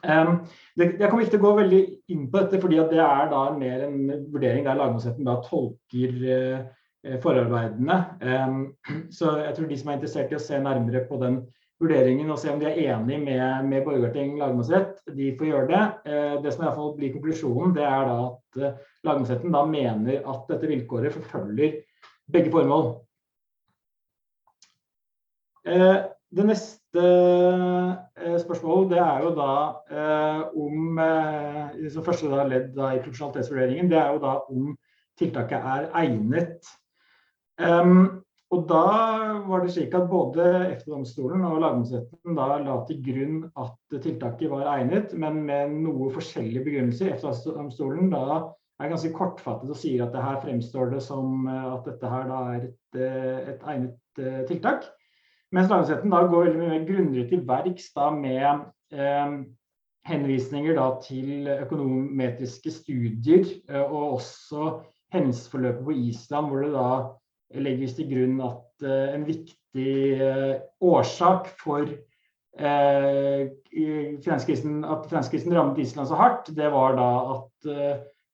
[0.00, 1.80] Um, det, jeg kommer ikke til å gå veldig
[2.14, 3.98] inn på dette, fordi det er da mer en
[4.32, 7.98] vurdering der lagmannsretten da tolker uh, forarbeidene.
[8.24, 8.60] Um,
[9.16, 11.42] så jeg tror de som er interessert i å se nærmere på den
[11.80, 15.84] vurderingen og se om de er enig med, med Borgarting lagmannsrett, de får gjøre det.
[16.08, 20.24] Uh, det som i hvert fall blir konklusjonen, det er da at lagmannsretten da mener
[20.24, 21.76] at dette vilkåret forfølger
[22.32, 22.94] begge formål.
[26.30, 29.54] Det neste eh, spørsmålet det er jo da
[29.90, 34.68] eh, om eh, som første da, ledd da, i proporsjonalitetsvurderingen, det er jo da om
[35.18, 36.70] tiltaket er egnet.
[38.50, 38.84] Og da
[39.46, 44.70] var det slik at både EFTA-domstolen og lagmannsretten da la til grunn at tiltaket var
[44.72, 47.12] egnet, men med noe forskjellige begrunnelser.
[47.12, 48.24] EFTA-domstolen da
[48.80, 52.40] er ganske kortfattet og sier at det her fremstår det som at dette her da
[52.54, 53.02] er et,
[53.52, 54.88] et egnet tiltak.
[55.50, 58.44] Mens lagmannsretten da går veldig mye grundigere til verks med
[58.94, 59.32] eh,
[60.06, 64.68] henvisninger da, til økonometriske studier, eh, og også
[65.10, 66.90] hendelsesforløpet på Island, hvor det da
[67.66, 69.50] legges til grunn at eh, en viktig
[70.80, 71.86] årsak for
[74.20, 77.68] finanskrisen, at finanskrisen rammet Island så hardt, det var da at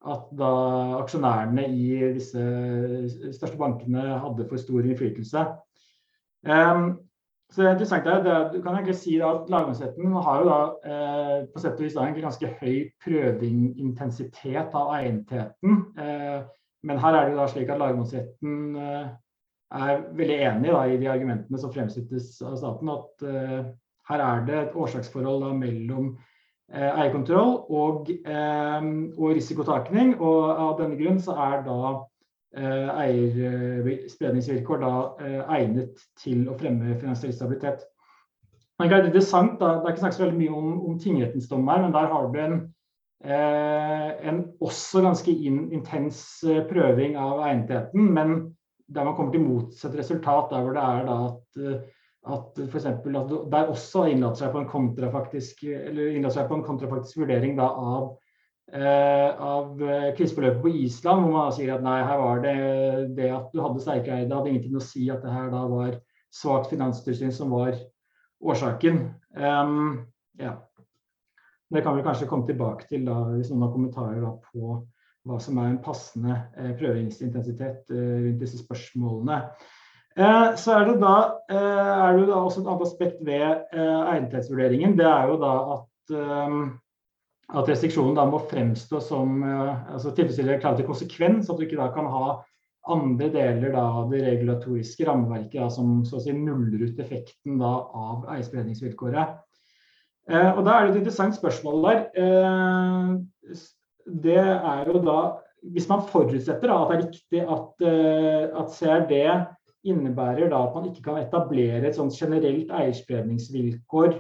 [0.07, 0.49] at da
[1.01, 2.43] aksjonærene i disse
[3.35, 5.43] største bankene hadde for stor innflytelse.
[7.53, 10.59] Så det er interessant er, at Du kan egentlig si at Lagmannsretten har jo da
[10.91, 15.79] eh, på sett og vis da, ganske høy prøvingintensitet av egnetheten.
[16.03, 16.41] Eh,
[16.87, 19.07] men her er det da slik at lagmannsretten eh,
[19.79, 22.91] er veldig enig da, i de argumentene som fremsettes av staten.
[22.93, 23.71] At eh,
[24.11, 26.13] her er det et årsaksforhold da, mellom
[26.73, 30.17] eh, eierkontroll og, eh, og risikotakning.
[30.19, 31.95] Og av denne grunn så er da
[32.57, 37.81] eierspredningsvilkår da eh, egnet til å fremme finansiell stabilitet.
[38.77, 41.69] Det er interessant, da, det er ikke snakket så veldig mye om, om tingrettens dom
[41.71, 42.57] her, men der har du en,
[43.25, 46.19] eh, en også ganske in, intens
[46.71, 48.29] prøving av egnetheten, men
[48.87, 51.45] der man kommer til motsatt resultat, der hvor det er da at,
[52.37, 57.15] at eksempel, at der også innlater seg på en kontrafaktisk, eller seg på en kontrafaktisk
[57.25, 58.26] vurdering da, av Eh,
[58.75, 62.57] av eh, kriseforløpet på Island, hvor man sier at nei, her var det
[63.15, 65.63] det at du hadde sterke eiere, det hadde ingenting å si at det her da
[65.71, 65.95] var
[66.35, 67.79] svakt finanstilsyn som var
[68.43, 68.99] årsaken.
[69.39, 70.07] Um,
[70.41, 70.57] ja.
[71.71, 74.77] Det kan vi kanskje komme tilbake til da, hvis noen har kommentarer da, på
[75.27, 79.41] hva som er en passende eh, prøvingsintensitet eh, rundt disse spørsmålene.
[80.17, 81.17] Eh, så er det, da,
[81.51, 84.95] eh, er det da også et annet aspekt ved eh, egnethetsvurderingen.
[84.99, 86.63] Det er jo da at ehm,
[87.55, 91.79] at restriksjonen da må fremstå som eh, altså tilfredsstiller krav til konsekvens, at du ikke
[91.79, 92.27] da kan ha
[92.91, 97.59] andre deler da, av det regulatoriske rammeverket da, som så å si nuller ut effekten
[97.63, 99.41] da, av eierspredningsvilkåret.
[100.31, 102.05] Eh, og Da er det et interessant spørsmål der.
[102.23, 103.59] Eh,
[104.27, 105.19] det er jo da
[105.67, 109.15] Hvis man forutsetter da, at det er riktig at, eh, at CRD
[109.89, 114.13] innebærer da, at man ikke kan etablere et sånt generelt eierspredningsvilkår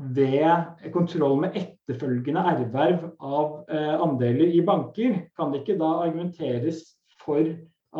[0.00, 6.82] ved kontroll med etterfølgende erverv av eh, andeler i banker, kan det ikke da argumenteres
[7.20, 7.42] for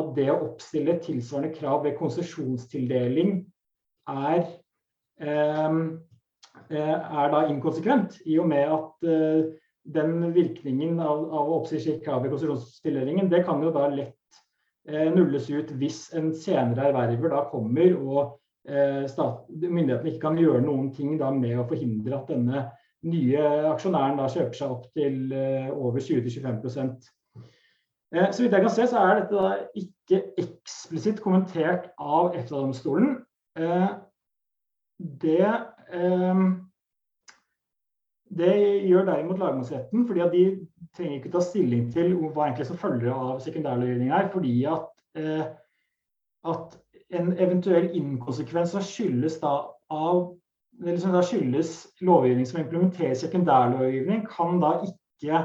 [0.00, 3.34] at det å oppstille tilsvarende krav ved konsesjonstildeling
[4.08, 4.44] er,
[5.20, 5.80] eh,
[6.70, 9.50] eh, er da inkonsekvent, i og med at eh,
[9.90, 14.42] den virkningen av, av å oppstille slikt krav ved konsesjonstildelingen, det kan jo da lett
[14.88, 18.38] eh, nulles ut hvis en senere erverver da kommer og
[19.11, 22.64] stat, myndighetene ikke kan gjøre noen ting da, med å forhindre at denne
[23.09, 26.61] nye aksjonæren da kjøper seg opp til uh, over 20-25
[28.12, 33.20] eh, Så vidt jeg kan se, så er dette da ikke eksplisitt kommentert av EFTA-domstolen.
[33.59, 33.88] Eh,
[35.22, 35.46] det,
[35.94, 36.42] eh,
[38.40, 38.56] det
[38.90, 40.44] gjør derimot lagmannsretten, fordi at de
[40.96, 45.46] trenger ikke ta stilling til hva egentlig som følger av sekundærlovgivning her, fordi at, eh,
[46.52, 46.76] at
[47.10, 49.54] en eventuell inkonsekvens som skyldes da
[49.90, 50.36] av
[50.80, 51.72] eller som da skyldes
[52.06, 55.40] lovgivning som implementerer sekundærlovgivning, kan da ikke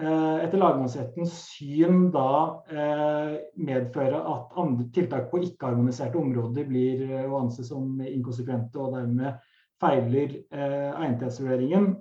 [0.00, 2.60] etter lagmannsrettens syn da
[3.56, 9.40] medføre at andre tiltak på ikke-harmoniserte områder blir å anse som inkonsekvente og dermed
[9.80, 11.92] feiler egnethetsvurderingen.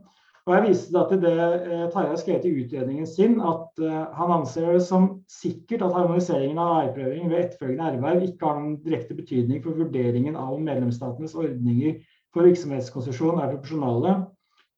[0.50, 3.98] Og Jeg viste da til det eh, Tarjei har skrevet i utredningen sin, at eh,
[4.18, 8.80] han anser det som sikkert at harmoniseringen av eierprøving ved etterfølgende erverv ikke har noen
[8.82, 12.00] direkte betydning for vurderingen av om medlemsstatenes ordninger
[12.34, 14.16] for virksomhetskonsesjon er proporsjonale.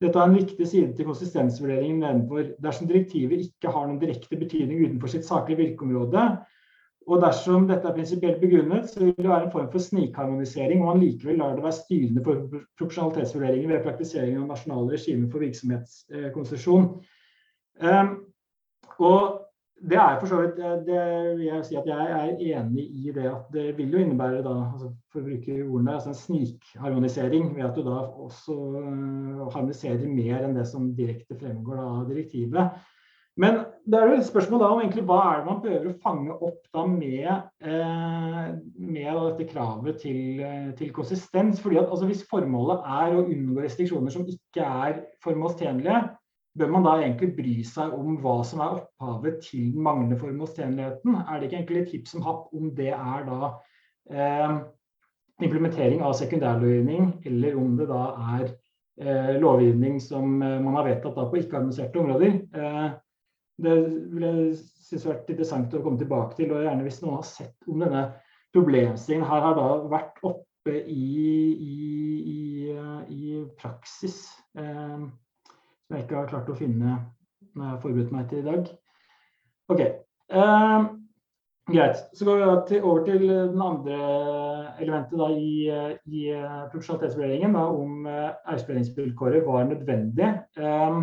[0.04, 2.52] Dette er en viktig side til konsistensvurderingen nedenfor.
[2.68, 6.26] Dersom direktivet ikke har noen direkte betydning utenfor sitt saklige virkeområde,
[7.10, 10.92] og dersom dette er prinsipielt begrunnet, så vil det være en form for snikharmonisering om
[10.92, 12.44] man likevel lar det være styrende for
[12.78, 16.92] proporsjonalitetsvurderinger ved praktiseringen av nasjonale regimer for virksomhetskonsesjon.
[17.82, 18.12] Um,
[19.02, 19.42] og
[19.82, 21.02] det er for så vidt det
[21.40, 24.54] vil jeg si at jeg er enig i det at det vil jo innebære da,
[24.70, 30.06] altså for å bruke ordene, altså en snikharmonisering ved at du da også uh, harmoniserer
[30.06, 32.78] mer enn det som direkte fremgår av direktivet.
[33.40, 36.00] Men det er jo et spørsmål da om egentlig hva er det man prøver å
[36.04, 37.30] fange opp da med,
[37.64, 41.62] eh, med dette kravet til, eh, til konsistens.
[41.62, 46.10] fordi at altså, Hvis formålet er å unngå restriksjoner som ikke er formålstjenlige,
[46.58, 51.16] bør man da egentlig bry seg om hva som er opphavet til den manglende formålstjenligheten?
[51.16, 53.54] Er det ikke egentlig et tips som happ om det er da
[54.12, 54.58] eh,
[55.42, 58.04] implementering av sekundærlovgivning, eller om det da
[58.36, 58.44] er
[59.00, 63.00] eh, lovgivning som eh, man har vedtatt på ikke-harmoniserte områder?
[63.62, 66.52] Eh, det vil jeg synes vært interessant å komme tilbake til.
[66.52, 68.06] og gjerne Hvis noen har sett om denne
[68.56, 71.18] problemstillingen her har da vært oppe i,
[71.56, 71.78] i,
[72.32, 72.76] i,
[73.10, 74.24] i praksis,
[74.58, 77.00] eh, som jeg ikke har klart å finne
[77.52, 78.68] når jeg har forberedt meg til i dag.
[79.72, 80.90] Ok, eh,
[81.72, 82.00] Greit.
[82.18, 83.98] Så går vi til, over til den andre
[84.82, 85.70] elementet da, i,
[86.10, 86.22] i
[86.72, 88.32] profesjonalitetsvurderingen, om eh,
[89.46, 90.30] var nødvendig.
[90.58, 91.02] Eh,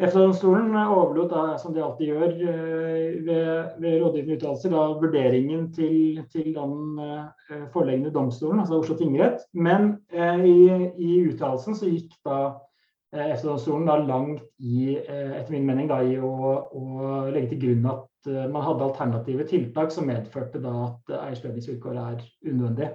[0.00, 6.96] EFTA-domstolen overlot, som de alltid gjør eh, ved, ved rådgivende uttalelser, vurderingen til, til den
[6.96, 9.44] uh, foreleggende domstolen, altså Oslo tingrett.
[9.52, 10.56] Men eh, i,
[10.96, 16.32] i uttalelsen så gikk da uh, EFTA-domstolen langt i, etter min mening, da, i å,
[16.72, 18.06] å, legge til grunn at
[18.52, 22.90] man hadde alternative tiltak som medførte da at eierspredningsvilkår er unødvendig.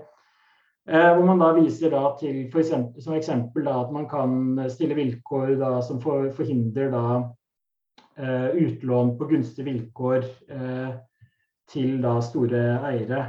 [0.88, 4.60] Eh, hvor man da viser da til for eksempel, som eksempel da, at man kan
[4.70, 7.06] stille vilkår da, som for, forhindrer da,
[8.22, 10.92] eh, utlån på gunstige vilkår eh,
[11.74, 13.24] til da, store eiere.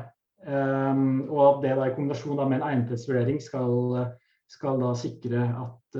[0.46, 4.04] Og at det da, i kombinasjon da, med en egnethetsvurdering skal,
[4.52, 5.96] skal da sikre at,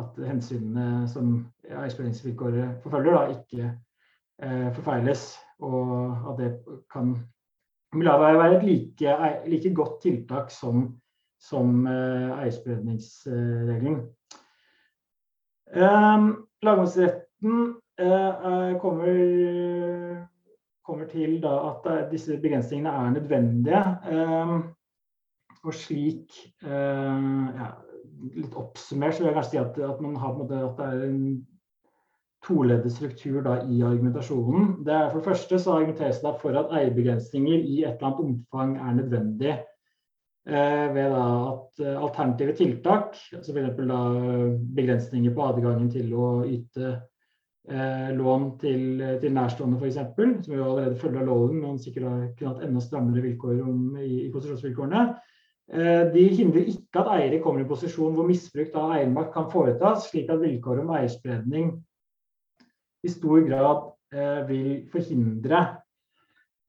[0.00, 1.36] at hensynene som
[1.68, 5.28] eierstyringsvilkåret forfølger, da, ikke forfeiles.
[5.62, 6.50] Og at det
[6.90, 7.12] kan
[8.32, 9.16] det være et like,
[9.48, 11.00] like godt tiltak som,
[11.40, 14.02] som uh, eierspredningsregelen.
[15.68, 20.24] Um, Lagmannsretten uh, kommer,
[20.84, 23.84] kommer, til at disse begrensningene er nødvendige.
[24.12, 24.62] Um,
[25.64, 27.68] og slik ja,
[28.34, 30.32] Litt oppsummert så vil jeg kanskje si at, at har
[30.66, 31.20] at det er en
[32.46, 34.78] toleddet struktur da, i argumentasjonen.
[34.86, 38.24] Det er For det første så argumenteres det for at eierbegrensninger i et eller annet
[38.24, 39.58] omfang er nødvendig.
[40.48, 43.80] Eh, ved da at eh, alternative tiltak, altså f.eks.
[44.76, 46.92] begrensninger på adgangen til å yte
[47.68, 49.98] eh, lån til, til nærstående f.eks.,
[50.46, 53.82] som jo allerede følger av loven, men sikkert har kunne hatt enda strammere vilkår om,
[54.00, 55.02] i, i konsesjonsvilkårene.
[55.68, 60.06] Eh, de hindrer ikke at eiere kommer i posisjon hvor misbruk av eiermakt kan foretas,
[60.08, 61.74] slik at vilkår om eierspredning
[63.04, 63.78] i stor grad
[64.14, 65.58] eh, vil forhindre.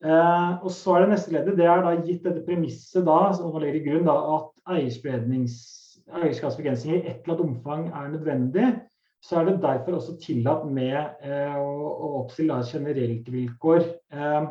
[0.04, 1.58] Eh, og så er det neste leddet.
[1.60, 7.04] Det er da gitt dette premisset da, som ligger i grunn, da, at eierskapsbegrensninger i
[7.04, 8.68] et eller annet omfang er nødvendig.
[9.20, 13.82] Så er det derfor også tillatt med eh, å, å oppstille generelt vilkår.
[14.16, 14.44] Eh,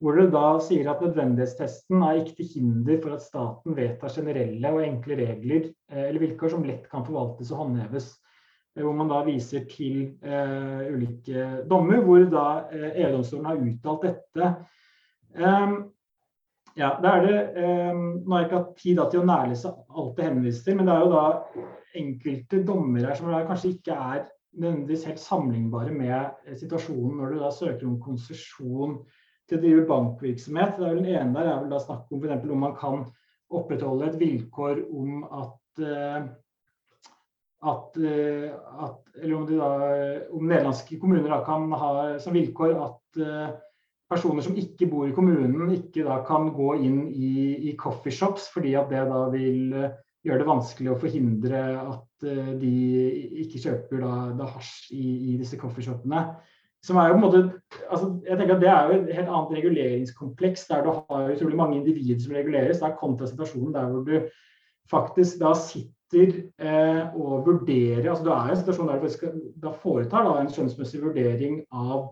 [0.00, 4.72] hvor det da sier at nødvendighetstesten er ikke til hinder for at staten vedtar generelle
[4.72, 8.14] og enkle regler eh, eller vilkår som lett kan forvaltes og håndheves.
[8.76, 14.06] Eh, hvor man da viser til eh, ulike dommer hvor da eh, EU-domstolen har uttalt
[14.06, 14.50] dette.
[15.34, 15.74] Um,
[16.78, 17.38] ja, det er det,
[17.90, 20.86] um, Nå har jeg ikke hatt tid til å nærlese alt det henvises til, men
[20.86, 21.24] det er jo da
[22.00, 24.20] enkelte dommer her som kanskje ikke er
[24.60, 28.96] nødvendigvis helt sammenlignbare med situasjonen når du da søker om konsesjon
[29.50, 30.76] til å drive bankvirksomhet.
[30.78, 32.46] Det er vel Den ene der er vel da snakk om f.eks.
[32.46, 33.02] om man kan
[33.50, 36.30] opprettholde et vilkår om at uh,
[37.60, 38.52] at, eh,
[38.84, 39.70] at, eller om, da,
[40.32, 41.90] om, nederlandske kommuner da kan ha
[42.22, 43.50] som vilkår at uh,
[44.10, 47.32] personer som ikke bor i kommunen, ikke da kan gå inn i,
[47.68, 49.74] i coffeeshops, fordi at det da vil
[50.24, 52.24] gjøre det vanskelig å forhindre at
[52.60, 52.72] de
[53.44, 56.24] ikke kjøper da, da hasj i, i, disse coffeeshopene.
[56.84, 57.40] Som er jo på en måte,
[57.92, 61.60] altså jeg tenker at Det er jo et helt annet reguleringskompleks, der du har utrolig
[61.60, 62.80] mange individer som reguleres.
[62.80, 64.28] Det er kontra situasjonen der hvor du
[64.90, 70.26] faktisk da sitter eh, å vurdere altså Du er en situasjon der skal, da foretar
[70.26, 72.10] da en skjønnsmessig vurdering av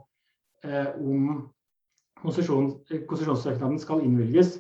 [0.65, 1.49] eh, om
[2.23, 4.57] konsesjonssøknaden skal innvilges.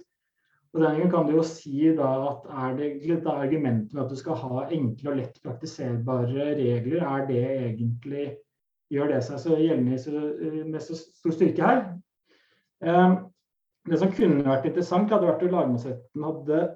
[0.74, 4.12] Og den gangen kan du jo si da at er det litt argumentet med at
[4.12, 8.26] du skal ha enkle og lett praktiserbare regler, er det egentlig
[8.92, 11.82] gjør det seg så gjeldende med så stor styrke her?
[13.88, 16.74] Det som kunne vært interessant, hadde vært at lagmannsretten hadde eh,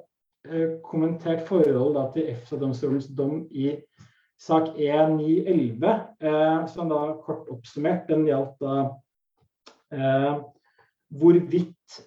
[0.83, 3.77] kommentert forholdet til EFTA-domstolens dom i
[4.43, 8.75] sak 1911, eh, som da kort oppsummert den gjaldt da
[9.95, 10.35] eh,
[11.13, 12.03] hvorvidt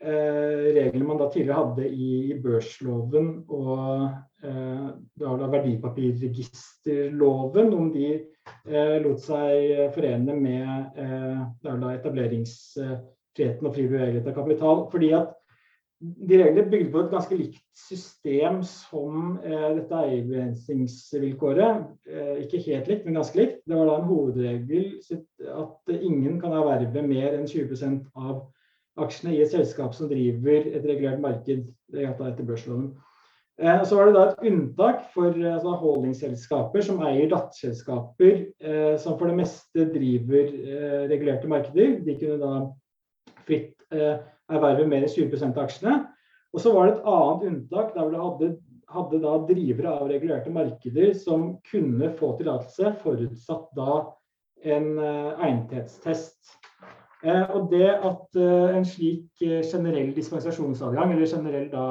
[0.00, 4.08] Eh, reglene man da tidligere hadde i, i børsloven og
[4.40, 4.88] eh,
[5.20, 14.38] da verdipapirregisterloven, om de eh, lot seg forene med eh, etableringsfriheten og fri bevegelighet av
[14.40, 14.88] kapital.
[14.88, 15.36] fordi at
[16.00, 21.90] de reglene bygde på et ganske likt system som eh, dette eierbegrensningsvilkåret.
[22.08, 23.60] Eh, ikke helt likt, men ganske likt.
[23.68, 24.86] Det var da en hovedregel
[25.50, 28.46] at ingen kan erverve mer enn 20% av
[29.00, 32.90] aksjene i et selskap som driver et regulert marked etter børsloven.
[33.60, 39.18] Eh, så var det da et unntak for altså, holdingselskaper som eier datterselskaper eh, som
[39.20, 41.98] for det meste driver eh, regulerte markeder.
[42.06, 42.54] De kunne da
[43.46, 44.18] fritt eh,
[44.50, 45.98] erverve mer enn 20 av aksjene.
[46.54, 48.50] Og så var det et annet unntak der du hadde,
[48.90, 54.00] hadde da drivere av regulerte markeder som kunne få tillatelse, forutsatt da
[54.66, 56.56] en eh, egnethetstest.
[57.22, 61.84] Eh, og det at en slik generell dispensasjonsadgang, eller generell, da,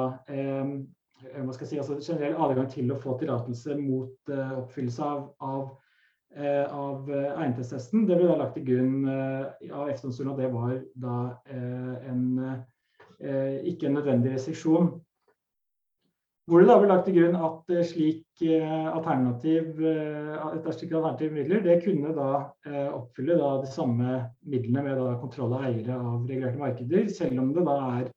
[1.62, 5.68] si, altså generell adgang til å få tillatelse mot oppfyllelse av, av,
[6.30, 11.16] av egnethetstesten, det ble da lagt til grunn av EFTA-domstolen at det var da
[12.06, 12.26] en,
[13.66, 14.92] ikke en nødvendig restriksjon.
[16.50, 20.96] Hvor det da ble lagt til grunn at eh, slik eh, alternativ, eh, et slikt
[20.98, 22.30] alternativ midler det kunne da
[22.96, 24.16] oppfylle da de samme
[24.50, 28.10] midlene med da kontroll av eiere av regulerte markeder, selv om det da er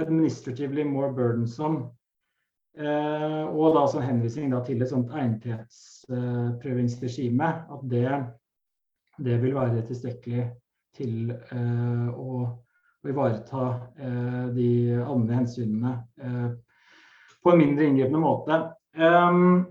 [0.00, 1.90] administratively more burdensome.
[2.78, 7.48] Og da sånn henvisning da til et sånt egnethetsprøvingsregime.
[7.74, 8.10] At det,
[9.18, 10.42] det, vil være tilstrekkelig
[10.94, 12.30] til å,
[13.02, 13.64] å ivareta
[14.54, 14.70] de
[15.02, 15.92] andre hensynene
[17.42, 18.60] på en mindre inngripende måte.
[18.98, 19.66] Um,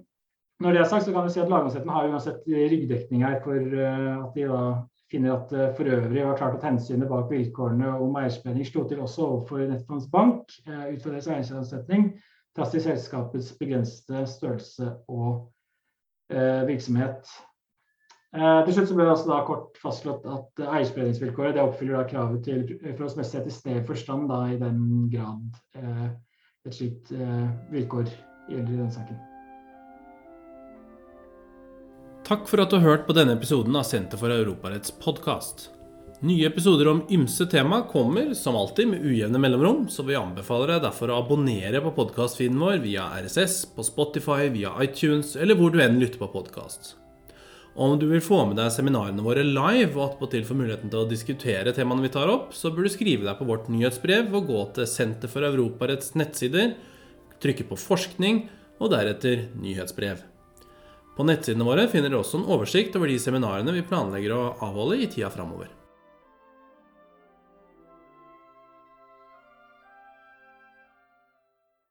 [0.64, 3.58] når det er sagt, så kan vi si at lagmannsretten har uansett ryggdekning her for
[3.58, 4.62] at de da
[5.12, 9.04] finner at det for øvrig var klart at hensynet bak vilkårene om eierspenning slo til
[9.04, 11.30] også overfor Nettfonds Bank ut fra deres
[12.58, 15.48] trass i selskapets begrensede størrelse og
[16.34, 17.30] uh, virksomhet.
[18.36, 22.66] Uh, til slutt så ble det altså kort fastslått at eierspredningsvilkåret det oppfyller kravet til
[22.82, 24.82] forholdsmessighet i sted forstand da i den
[25.14, 26.18] grad
[26.68, 28.10] et slikt eh, vilkår
[28.52, 29.24] gjelder i denne saken.
[32.28, 35.70] Takk for at du har hørt på denne episoden av Senter for Europaretts podkast.
[36.20, 40.88] Nye episoder om ymse tema kommer som alltid med ujevne mellomrom, så vi anbefaler deg
[40.88, 45.78] derfor å abonnere på podkastfeeden vår via RSS, på Spotify, via iTunes eller hvor du
[45.84, 46.96] enn lytter på podkast.
[47.78, 51.12] Om du vil få med deg seminarene våre live og attpåtil få muligheten til å
[51.12, 54.66] diskutere temaene vi tar opp, så bør du skrive deg på vårt nyhetsbrev og gå
[54.80, 56.74] til Senter for Europaretts nettsider,
[57.38, 58.48] trykke på 'forskning'
[58.82, 60.26] og deretter 'nyhetsbrev'.
[61.14, 64.98] På nettsidene våre finner du også en oversikt over de seminarene vi planlegger å avholde
[64.98, 65.77] i tida framover.